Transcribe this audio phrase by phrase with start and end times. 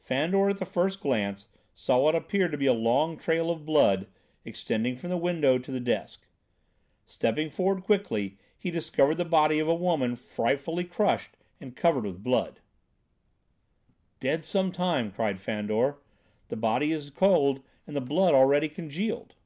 [0.00, 4.06] Fandor, at the first glance, saw what appeared to be a long trail of blood,
[4.44, 6.26] extending from the window to the desk.
[7.06, 12.22] Stepping forward quickly, he discovered the body of a woman frightfully crushed and covered with
[12.22, 12.60] blood.
[14.20, 15.96] "Dead some time," cried Fandor.
[16.48, 19.36] "The body is cold and the blood already congealed."